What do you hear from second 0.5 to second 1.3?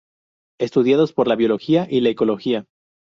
Estudiados por